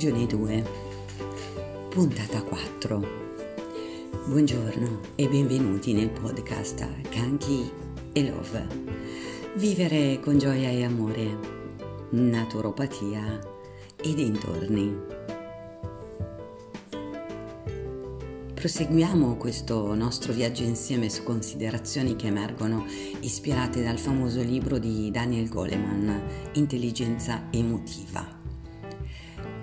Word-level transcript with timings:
Stagione 0.00 0.24
2, 0.24 0.64
puntata 1.90 2.42
4. 2.42 3.08
Buongiorno 4.28 5.00
e 5.14 5.28
benvenuti 5.28 5.92
nel 5.92 6.08
podcast 6.08 7.10
Kanki 7.10 7.70
e 8.14 8.30
Love. 8.30 8.66
Vivere 9.56 10.18
con 10.20 10.38
gioia 10.38 10.70
e 10.70 10.84
amore, 10.84 11.36
naturopatia 12.12 13.40
e 14.02 14.14
dintorni. 14.14 14.96
Proseguiamo 18.54 19.36
questo 19.36 19.94
nostro 19.94 20.32
viaggio 20.32 20.62
insieme 20.62 21.10
su 21.10 21.24
considerazioni 21.24 22.16
che 22.16 22.28
emergono 22.28 22.86
ispirate 23.20 23.82
dal 23.82 23.98
famoso 23.98 24.40
libro 24.40 24.78
di 24.78 25.10
Daniel 25.10 25.50
Goleman, 25.50 26.22
Intelligenza 26.54 27.48
emotiva. 27.50 28.39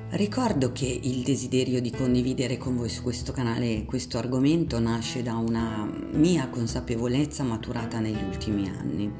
Ricordo 0.09 0.71
che 0.71 0.85
il 0.85 1.21
desiderio 1.21 1.81
di 1.81 1.91
condividere 1.91 2.57
con 2.57 2.77
voi 2.77 2.87
su 2.87 3.03
questo 3.03 3.33
canale 3.33 3.83
questo 3.83 4.17
argomento 4.17 4.79
nasce 4.79 5.21
da 5.21 5.35
una 5.35 5.85
mia 6.13 6.47
consapevolezza 6.47 7.43
maturata 7.43 7.99
negli 7.99 8.23
ultimi 8.23 8.69
anni. 8.69 9.11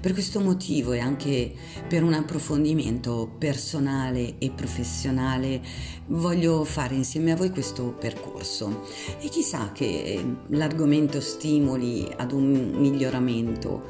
Per 0.00 0.12
questo 0.12 0.38
motivo 0.38 0.92
e 0.92 1.00
anche 1.00 1.52
per 1.88 2.04
un 2.04 2.12
approfondimento 2.12 3.34
personale 3.36 4.38
e 4.38 4.50
professionale 4.50 5.60
voglio 6.06 6.62
fare 6.62 6.94
insieme 6.94 7.32
a 7.32 7.36
voi 7.36 7.50
questo 7.50 7.96
percorso 7.98 8.86
e 9.20 9.28
chissà 9.28 9.72
che 9.72 10.24
l'argomento 10.50 11.20
stimoli 11.20 12.08
ad 12.16 12.30
un 12.30 12.74
miglioramento 12.76 13.82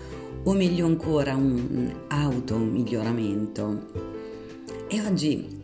o 0.44 0.52
meglio 0.54 0.86
ancora 0.86 1.36
un 1.36 2.04
auto 2.08 2.56
miglioramento. 2.56 4.16
E 4.88 5.02
oggi 5.02 5.57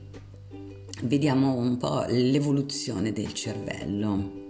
vediamo 1.04 1.54
un 1.54 1.76
po' 1.76 2.04
l'evoluzione 2.08 3.12
del 3.12 3.32
cervello. 3.32 4.42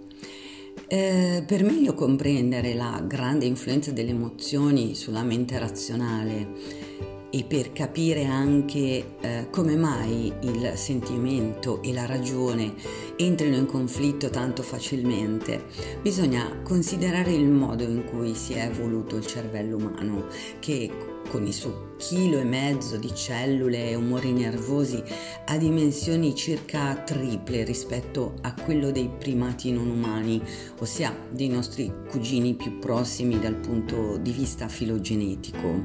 Eh, 0.87 1.43
per 1.45 1.63
meglio 1.63 1.93
comprendere 1.93 2.73
la 2.73 3.03
grande 3.05 3.45
influenza 3.45 3.91
delle 3.91 4.11
emozioni 4.11 4.93
sulla 4.93 5.23
mente 5.23 5.57
razionale 5.57 6.83
e 7.31 7.43
per 7.43 7.73
capire 7.73 8.25
anche 8.25 9.15
eh, 9.19 9.47
come 9.49 9.75
mai 9.75 10.31
il 10.41 10.73
sentimento 10.75 11.81
e 11.81 11.91
la 11.91 12.05
ragione 12.05 12.73
entrino 13.17 13.57
in 13.57 13.65
conflitto 13.65 14.29
tanto 14.29 14.61
facilmente, 14.61 15.65
bisogna 16.01 16.61
considerare 16.63 17.33
il 17.33 17.47
modo 17.47 17.83
in 17.83 18.05
cui 18.05 18.35
si 18.35 18.53
è 18.53 18.65
evoluto 18.65 19.15
il 19.17 19.25
cervello 19.25 19.77
umano, 19.77 20.27
che 20.59 20.89
con 21.29 21.45
il 21.45 21.53
suo 21.53 21.93
chilo 21.97 22.39
e 22.39 22.43
mezzo 22.43 22.97
di 22.97 23.13
cellule 23.13 23.89
e 23.89 23.95
umori 23.95 24.31
nervosi 24.31 25.01
ha 25.45 25.57
dimensioni 25.57 26.35
circa 26.35 26.95
triple 26.97 27.63
rispetto 27.63 28.35
a 28.41 28.53
quello 28.53 28.91
dei 28.91 29.09
primati 29.09 29.71
non 29.71 29.89
umani, 29.89 30.41
ossia 30.79 31.15
dei 31.29 31.47
nostri 31.47 31.91
cugini 32.09 32.53
più 32.55 32.79
prossimi 32.79 33.39
dal 33.39 33.55
punto 33.55 34.17
di 34.17 34.31
vista 34.31 34.67
filogenetico. 34.67 35.83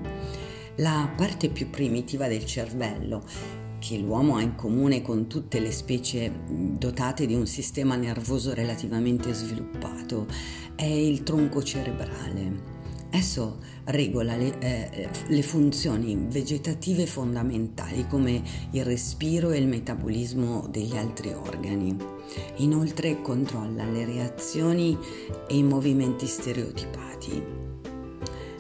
La 0.77 1.13
parte 1.17 1.49
più 1.49 1.71
primitiva 1.71 2.29
del 2.29 2.45
cervello 2.45 3.25
che 3.79 3.97
l'uomo 3.97 4.37
ha 4.37 4.43
in 4.43 4.55
comune 4.55 5.01
con 5.03 5.27
tutte 5.27 5.59
le 5.59 5.73
specie 5.73 6.31
dotate 6.47 7.27
di 7.27 7.35
un 7.35 7.47
sistema 7.47 7.97
nervoso 7.97 8.53
relativamente 8.55 9.33
sviluppato 9.33 10.27
è 10.75 10.85
il 10.85 11.23
tronco 11.23 11.63
cerebrale. 11.63 12.80
Esso 13.13 13.59
regola 13.87 14.37
le, 14.37 14.59
eh, 14.61 15.09
le, 15.27 15.43
funzioni 15.43 16.17
vegetative 16.29 17.07
fondamentali 17.07 18.07
come 18.07 18.41
il 18.71 18.85
respiro 18.85 19.51
e 19.51 19.59
il 19.59 19.67
metabolismo 19.67 20.69
degli 20.71 20.97
altri 20.97 21.33
organi. 21.33 21.97
Inoltre 22.59 23.21
controlla 23.21 23.85
le 23.85 24.05
reazioni 24.05 24.97
e 25.49 25.57
i 25.57 25.63
movimenti 25.65 26.27
stereotipati. 26.27 27.43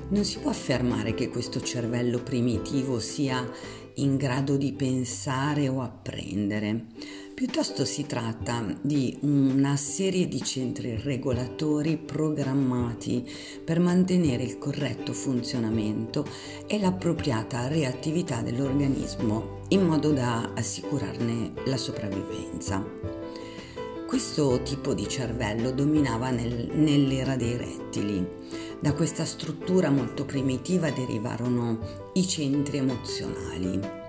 Non 0.08 0.24
si 0.24 0.40
può 0.40 0.50
affermare 0.50 1.14
che 1.14 1.28
questo 1.28 1.60
cervello 1.60 2.18
primitivo 2.18 2.98
sia 2.98 3.48
in 3.94 4.16
grado 4.16 4.56
di 4.56 4.72
pensare 4.72 5.68
o 5.68 5.80
apprendere. 5.80 6.86
Piuttosto 7.40 7.86
si 7.86 8.04
tratta 8.04 8.62
di 8.82 9.16
una 9.22 9.74
serie 9.74 10.28
di 10.28 10.42
centri 10.42 11.00
regolatori 11.02 11.96
programmati 11.96 13.26
per 13.64 13.80
mantenere 13.80 14.42
il 14.42 14.58
corretto 14.58 15.14
funzionamento 15.14 16.26
e 16.66 16.78
l'appropriata 16.78 17.66
reattività 17.66 18.42
dell'organismo 18.42 19.62
in 19.68 19.86
modo 19.86 20.12
da 20.12 20.52
assicurarne 20.54 21.52
la 21.64 21.78
sopravvivenza. 21.78 22.86
Questo 24.06 24.60
tipo 24.62 24.92
di 24.92 25.08
cervello 25.08 25.70
dominava 25.70 26.28
nel, 26.28 26.68
nell'era 26.74 27.36
dei 27.36 27.56
rettili. 27.56 28.22
Da 28.78 28.92
questa 28.92 29.24
struttura 29.24 29.88
molto 29.88 30.26
primitiva 30.26 30.90
derivarono 30.90 32.10
i 32.12 32.28
centri 32.28 32.76
emozionali 32.76 33.99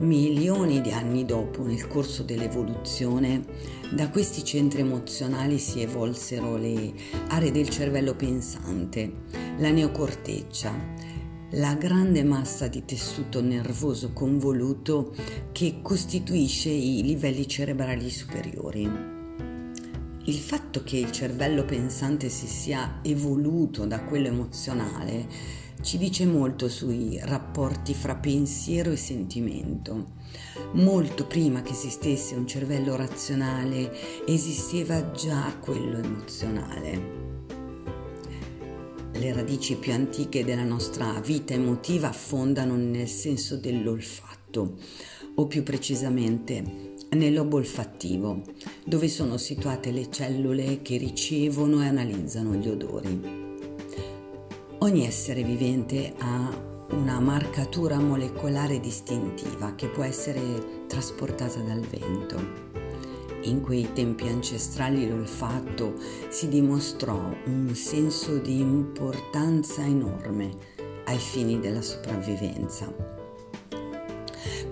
Milioni 0.00 0.80
di 0.80 0.92
anni 0.92 1.24
dopo, 1.24 1.64
nel 1.64 1.88
corso 1.88 2.22
dell'evoluzione, 2.22 3.44
da 3.90 4.08
questi 4.10 4.44
centri 4.44 4.82
emozionali 4.82 5.58
si 5.58 5.80
evolsero 5.80 6.56
le 6.56 6.92
aree 7.30 7.50
del 7.50 7.68
cervello 7.68 8.14
pensante, 8.14 9.12
la 9.58 9.70
neocorteccia, 9.70 10.72
la 11.52 11.74
grande 11.74 12.22
massa 12.22 12.68
di 12.68 12.84
tessuto 12.84 13.42
nervoso 13.42 14.12
convoluto 14.12 15.12
che 15.50 15.80
costituisce 15.82 16.68
i 16.68 17.02
livelli 17.02 17.48
cerebrali 17.48 18.08
superiori. 18.08 18.88
Il 20.26 20.38
fatto 20.38 20.84
che 20.84 20.98
il 20.98 21.10
cervello 21.10 21.64
pensante 21.64 22.28
si 22.28 22.46
sia 22.46 23.00
evoluto 23.02 23.84
da 23.84 24.04
quello 24.04 24.28
emozionale 24.28 25.26
ci 25.80 25.96
dice 25.96 26.26
molto 26.26 26.68
sui 26.68 27.18
rapporti 27.22 27.94
fra 27.94 28.16
pensiero 28.16 28.90
e 28.90 28.96
sentimento. 28.96 30.16
Molto 30.72 31.26
prima 31.26 31.62
che 31.62 31.72
esistesse 31.72 32.34
un 32.34 32.46
cervello 32.46 32.96
razionale 32.96 34.26
esisteva 34.26 35.12
già 35.12 35.54
quello 35.60 35.98
emozionale. 35.98 37.26
Le 39.12 39.32
radici 39.32 39.76
più 39.76 39.92
antiche 39.92 40.44
della 40.44 40.64
nostra 40.64 41.20
vita 41.20 41.54
emotiva 41.54 42.08
affondano 42.08 42.76
nel 42.76 43.08
senso 43.08 43.56
dell'olfatto, 43.56 44.76
o 45.36 45.46
più 45.46 45.62
precisamente 45.62 46.96
nel 47.10 47.32
lobo 47.32 47.56
olfattivo, 47.56 48.42
dove 48.84 49.08
sono 49.08 49.36
situate 49.36 49.90
le 49.90 50.10
cellule 50.10 50.82
che 50.82 50.98
ricevono 50.98 51.82
e 51.82 51.86
analizzano 51.86 52.54
gli 52.54 52.68
odori. 52.68 53.47
Ogni 54.80 55.04
essere 55.04 55.42
vivente 55.42 56.14
ha 56.18 56.56
una 56.90 57.18
marcatura 57.18 57.98
molecolare 57.98 58.78
distintiva 58.78 59.74
che 59.74 59.88
può 59.88 60.04
essere 60.04 60.86
trasportata 60.86 61.58
dal 61.58 61.80
vento. 61.80 62.36
In 63.42 63.60
quei 63.60 63.92
tempi 63.92 64.28
ancestrali 64.28 65.08
l'olfatto 65.08 65.94
si 66.28 66.46
dimostrò 66.46 67.18
un 67.46 67.74
senso 67.74 68.38
di 68.38 68.60
importanza 68.60 69.84
enorme 69.84 70.50
ai 71.06 71.18
fini 71.18 71.58
della 71.58 71.82
sopravvivenza. 71.82 73.27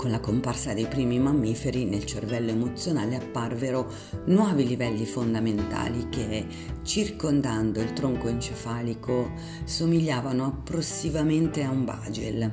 Con 0.07 0.15
la 0.15 0.21
comparsa 0.21 0.73
dei 0.73 0.87
primi 0.87 1.19
mammiferi 1.19 1.85
nel 1.85 2.05
cervello 2.05 2.53
emozionale 2.53 3.17
apparvero 3.17 3.91
nuovi 4.27 4.65
livelli 4.65 5.05
fondamentali 5.05 6.09
che, 6.11 6.47
circondando 6.85 7.81
il 7.81 7.93
tronco 7.93 8.29
encefalico, 8.29 9.33
somigliavano 9.65 10.45
approssimativamente 10.45 11.65
a 11.65 11.71
un 11.71 11.85
bagel, 11.85 12.53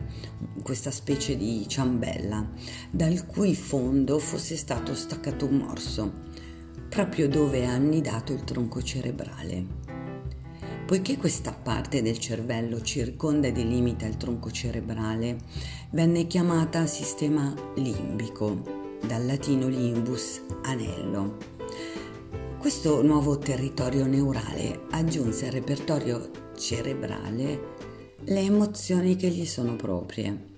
questa 0.63 0.89
specie 0.89 1.37
di 1.37 1.67
ciambella, 1.67 2.43
dal 2.89 3.23
cui 3.27 3.53
fondo 3.53 4.17
fosse 4.17 4.57
stato 4.57 4.95
staccato 4.95 5.45
un 5.45 5.57
morso, 5.57 6.11
proprio 6.89 7.29
dove 7.29 7.59
è 7.59 7.65
annidato 7.65 8.33
il 8.33 8.43
tronco 8.43 8.81
cerebrale. 8.81 9.82
Poiché 10.85 11.17
questa 11.17 11.53
parte 11.53 12.01
del 12.01 12.19
cervello 12.19 12.81
circonda 12.81 13.47
e 13.47 13.51
delimita 13.53 14.05
il 14.05 14.17
tronco 14.17 14.51
cerebrale, 14.51 15.37
venne 15.91 16.27
chiamata 16.27 16.85
sistema 16.85 17.53
limbico, 17.75 18.97
dal 19.07 19.25
latino 19.25 19.69
limbus, 19.69 20.41
anello. 20.63 21.37
Questo 22.59 23.01
nuovo 23.01 23.37
territorio 23.37 24.05
neurale 24.05 24.81
aggiunse 24.91 25.45
al 25.45 25.53
repertorio 25.53 26.29
cerebrale 26.57 27.71
le 28.25 28.39
emozioni 28.41 29.15
che 29.15 29.29
gli 29.29 29.45
sono 29.45 29.77
proprie. 29.77 30.51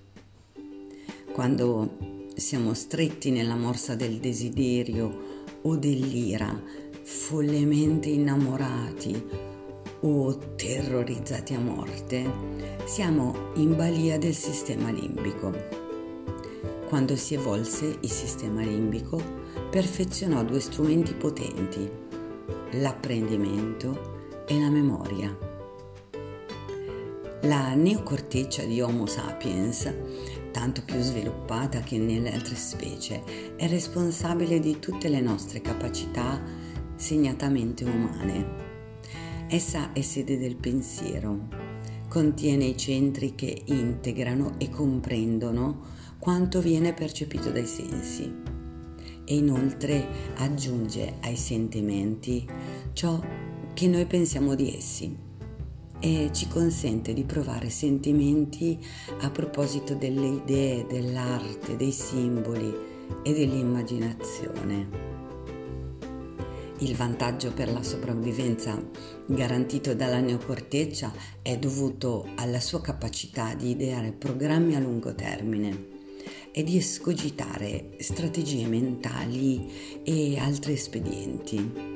Quando 1.32 1.96
siamo 2.34 2.74
stretti 2.74 3.30
nella 3.30 3.56
morsa 3.56 3.94
del 3.94 4.18
desiderio 4.18 5.44
o 5.62 5.76
dell'ira, 5.76 6.60
follemente 7.02 8.08
innamorati 8.08 9.54
o 10.00 10.36
terrorizzati 10.56 11.54
a 11.54 11.60
morte, 11.60 12.30
siamo 12.84 13.52
in 13.54 13.74
balia 13.76 14.18
del 14.18 14.34
sistema 14.34 14.90
limbico. 14.90 15.84
quando 16.88 17.16
si 17.16 17.34
evolse 17.34 17.98
il 18.00 18.10
sistema 18.10 18.62
limbico, 18.62 19.20
perfezionò 19.70 20.44
due 20.44 20.60
strumenti 20.60 21.14
potenti, 21.14 21.90
l'apprendimento 22.72 24.44
e 24.46 24.58
la 24.58 24.70
memoria. 24.70 25.36
La 27.42 27.74
neocorteccia 27.74 28.62
di 28.64 28.80
Homo 28.80 29.06
sapiens, 29.06 29.92
tanto 30.52 30.82
più 30.84 31.00
sviluppata 31.00 31.80
che 31.80 31.98
nelle 31.98 32.32
altre 32.32 32.54
specie, 32.54 33.22
è 33.56 33.68
responsabile 33.68 34.58
di 34.58 34.78
tutte 34.78 35.08
le 35.08 35.20
nostre 35.20 35.60
capacità 35.60 36.40
segnatamente 36.94 37.84
umane. 37.84 38.65
Essa 39.48 39.92
è 39.92 40.00
sede 40.00 40.38
del 40.38 40.56
pensiero, 40.56 41.46
contiene 42.08 42.64
i 42.64 42.76
centri 42.76 43.36
che 43.36 43.62
integrano 43.66 44.54
e 44.58 44.68
comprendono 44.70 45.82
quanto 46.18 46.60
viene 46.60 46.92
percepito 46.92 47.50
dai 47.50 47.66
sensi. 47.66 48.34
E 49.24 49.36
inoltre 49.36 50.04
aggiunge 50.38 51.18
ai 51.20 51.36
sentimenti 51.36 52.44
ciò 52.92 53.22
che 53.72 53.86
noi 53.86 54.06
pensiamo 54.06 54.56
di 54.56 54.76
essi. 54.76 55.16
E 56.00 56.30
ci 56.32 56.48
consente 56.48 57.12
di 57.12 57.22
provare 57.22 57.70
sentimenti 57.70 58.84
a 59.20 59.30
proposito 59.30 59.94
delle 59.94 60.26
idee, 60.26 60.86
dell'arte, 60.86 61.76
dei 61.76 61.92
simboli 61.92 62.74
e 63.22 63.32
dell'immaginazione. 63.32 65.15
Il 66.80 66.94
vantaggio 66.94 67.52
per 67.52 67.72
la 67.72 67.82
sopravvivenza 67.82 68.78
garantito 69.24 69.94
dalla 69.94 70.20
neocorteccia 70.20 71.10
è 71.40 71.56
dovuto 71.56 72.28
alla 72.34 72.60
sua 72.60 72.82
capacità 72.82 73.54
di 73.54 73.70
ideare 73.70 74.12
programmi 74.12 74.74
a 74.74 74.78
lungo 74.78 75.14
termine 75.14 75.94
e 76.52 76.62
di 76.62 76.76
escogitare 76.76 77.96
strategie 77.98 78.66
mentali 78.66 80.02
e 80.02 80.36
altri 80.38 80.74
espedienti. 80.74 81.94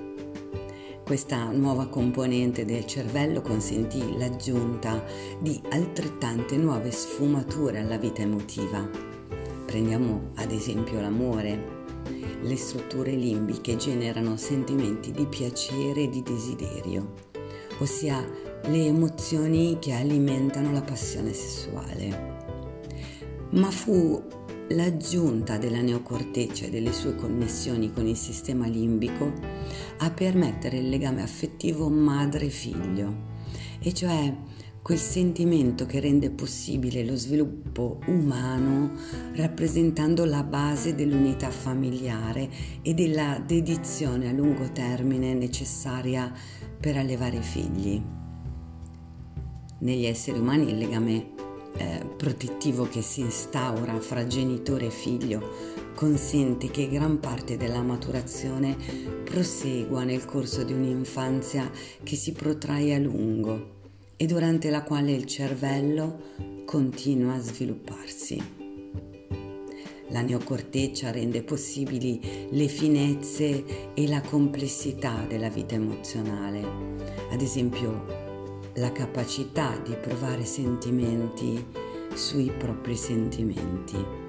Questa 1.04 1.50
nuova 1.50 1.88
componente 1.88 2.64
del 2.64 2.86
cervello 2.86 3.42
consentì 3.42 4.16
l'aggiunta 4.16 5.04
di 5.40 5.60
altrettante 5.70 6.56
nuove 6.56 6.90
sfumature 6.90 7.80
alla 7.80 7.98
vita 7.98 8.22
emotiva. 8.22 8.88
Prendiamo 9.66 10.30
ad 10.36 10.52
esempio 10.52 11.00
l'amore 11.00 11.79
le 12.43 12.56
strutture 12.56 13.12
limbiche 13.12 13.76
generano 13.76 14.37
sentimenti 14.37 15.12
di 15.12 15.26
piacere 15.26 16.02
e 16.02 16.08
di 16.08 16.22
desiderio, 16.22 17.14
ossia 17.78 18.25
le 18.62 18.84
emozioni 18.87 19.78
che 19.81 19.93
alimentano 19.93 20.72
la 20.72 20.82
passione 20.82 21.32
sessuale. 21.32 22.38
Ma 23.50 23.70
fu 23.70 24.22
l'aggiunta 24.69 25.58
della 25.58 25.81
neocorteccia 25.81 26.67
e 26.67 26.70
delle 26.70 26.93
sue 26.93 27.17
connessioni 27.17 27.93
con 27.93 28.06
il 28.06 28.17
sistema 28.17 28.66
limbico 28.66 29.32
a 29.99 30.11
permettere 30.11 30.78
il 30.78 30.88
legame 30.88 31.23
affettivo 31.23 31.88
madre-figlio, 31.88 33.28
e 33.81 33.93
cioè 33.93 34.32
quel 34.82 34.98
sentimento 34.98 35.84
che 35.84 36.00
rende 36.00 36.30
possibile 36.30 37.04
lo 37.04 37.14
sviluppo 37.14 38.00
umano 38.06 38.92
rappresentando 39.34 40.24
la 40.24 40.42
base 40.42 40.94
dell'unità 40.94 41.50
familiare 41.50 42.48
e 42.82 42.94
della 42.94 43.42
dedizione 43.44 44.28
a 44.28 44.32
lungo 44.32 44.70
termine 44.72 45.34
necessaria 45.34 46.32
per 46.80 46.96
allevare 46.96 47.36
i 47.36 47.42
figli. 47.42 48.02
Negli 49.80 50.06
esseri 50.06 50.38
umani 50.38 50.70
il 50.70 50.78
legame 50.78 51.30
eh, 51.76 52.04
protettivo 52.16 52.88
che 52.88 53.02
si 53.02 53.20
instaura 53.20 53.98
fra 54.00 54.26
genitore 54.26 54.86
e 54.86 54.90
figlio 54.90 55.78
consente 55.94 56.70
che 56.70 56.88
gran 56.88 57.20
parte 57.20 57.58
della 57.58 57.82
maturazione 57.82 58.76
prosegua 59.24 60.04
nel 60.04 60.24
corso 60.24 60.62
di 60.62 60.72
un'infanzia 60.72 61.70
che 62.02 62.16
si 62.16 62.32
protrae 62.32 62.94
a 62.94 62.98
lungo 62.98 63.78
e 64.22 64.26
durante 64.26 64.69
la 64.69 64.82
quale 64.82 65.12
il 65.12 65.25
cervello 65.25 66.20
continua 66.67 67.37
a 67.37 67.40
svilupparsi. 67.40 68.38
La 70.08 70.20
neocorteccia 70.20 71.11
rende 71.11 71.43
possibili 71.43 72.20
le 72.50 72.69
finezze 72.69 73.94
e 73.94 74.06
la 74.06 74.20
complessità 74.20 75.25
della 75.26 75.49
vita 75.49 75.76
emozionale, 75.76 76.61
ad 77.31 77.40
esempio 77.40 78.69
la 78.75 78.93
capacità 78.93 79.81
di 79.82 79.96
provare 79.99 80.44
sentimenti 80.44 81.64
sui 82.12 82.52
propri 82.58 82.96
sentimenti. 82.96 84.19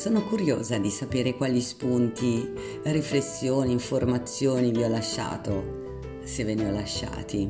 Sono 0.00 0.24
curiosa 0.24 0.78
di 0.78 0.88
sapere 0.88 1.34
quali 1.34 1.60
spunti, 1.60 2.50
riflessioni, 2.84 3.72
informazioni 3.72 4.70
vi 4.70 4.82
ho 4.82 4.88
lasciato, 4.88 5.98
se 6.24 6.42
ve 6.42 6.54
ne 6.54 6.68
ho 6.68 6.72
lasciati. 6.72 7.46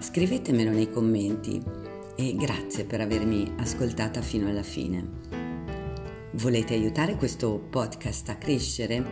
Scrivetemelo 0.00 0.72
nei 0.72 0.90
commenti 0.90 1.62
e 2.16 2.34
grazie 2.34 2.84
per 2.84 3.00
avermi 3.00 3.54
ascoltata 3.58 4.20
fino 4.22 4.48
alla 4.48 4.64
fine. 4.64 5.08
Volete 6.32 6.74
aiutare 6.74 7.14
questo 7.14 7.64
podcast 7.70 8.28
a 8.30 8.34
crescere? 8.34 9.04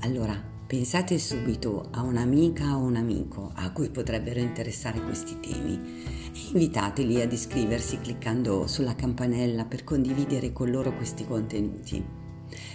Allora 0.00 0.51
pensate 0.72 1.18
subito 1.18 1.88
a 1.90 2.00
un'amica 2.00 2.78
o 2.78 2.78
un 2.78 2.96
amico 2.96 3.52
a 3.56 3.70
cui 3.72 3.90
potrebbero 3.90 4.40
interessare 4.40 5.02
questi 5.02 5.38
temi 5.38 5.78
invitateli 6.52 7.20
ad 7.20 7.30
iscriversi 7.30 8.00
cliccando 8.00 8.66
sulla 8.66 8.94
campanella 8.94 9.66
per 9.66 9.84
condividere 9.84 10.50
con 10.54 10.70
loro 10.70 10.96
questi 10.96 11.26
contenuti. 11.26 12.02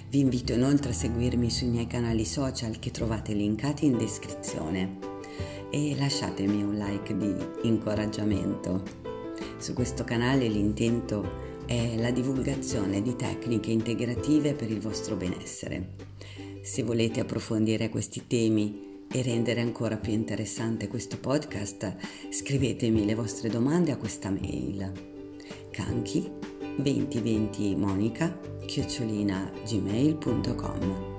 Vi 0.10 0.20
invito 0.20 0.54
inoltre 0.54 0.92
a 0.92 0.94
seguirmi 0.94 1.50
sui 1.50 1.70
miei 1.70 1.88
canali 1.88 2.24
social 2.24 2.78
che 2.78 2.92
trovate 2.92 3.34
linkati 3.34 3.88
in 3.88 3.98
descrizione 3.98 5.00
e 5.72 5.96
lasciatemi 5.98 6.62
un 6.62 6.76
like 6.76 7.18
di 7.18 7.34
incoraggiamento. 7.64 8.84
Su 9.58 9.74
questo 9.74 10.04
canale 10.04 10.48
l'intento 10.48 11.66
è 11.66 11.98
la 11.98 12.12
divulgazione 12.12 13.02
di 13.02 13.16
tecniche 13.16 13.72
integrative 13.72 14.54
per 14.54 14.70
il 14.70 14.82
vostro 14.82 15.16
benessere. 15.16 16.06
Se 16.68 16.84
volete 16.84 17.22
approfondire 17.22 17.88
questi 17.88 18.28
temi 18.28 19.06
e 19.10 19.22
rendere 19.22 19.62
ancora 19.62 19.96
più 19.96 20.12
interessante 20.12 20.90
questo 20.90 21.18
podcast, 21.18 21.96
scrivetemi 22.30 23.06
le 23.06 23.16
vostre 23.16 23.48
domande 23.48 23.94
a 23.94 23.98
questa 23.98 24.30
mail 24.30 24.92
canchi 25.72 26.30
2020 26.76 27.74
monica 27.78 28.38
chiocciolina 28.66 29.50
gmail.com 29.66 31.16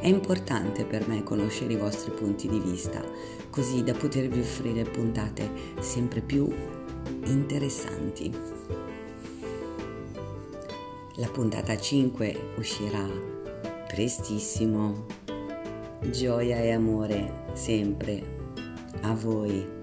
è 0.00 0.06
importante 0.06 0.84
per 0.84 1.08
me 1.08 1.24
conoscere 1.24 1.72
i 1.72 1.76
vostri 1.76 2.12
punti 2.12 2.46
di 2.48 2.60
vista, 2.60 3.02
così 3.50 3.82
da 3.82 3.92
potervi 3.92 4.38
offrire 4.38 4.84
puntate 4.84 5.50
sempre 5.80 6.20
più 6.20 6.48
interessanti. 7.24 8.32
La 11.16 11.28
puntata 11.28 11.76
5 11.76 12.52
uscirà 12.56 13.35
prestissimo 13.96 15.06
gioia 16.10 16.58
e 16.58 16.70
amore 16.70 17.32
sempre 17.54 18.22
a 19.00 19.14
voi. 19.14 19.75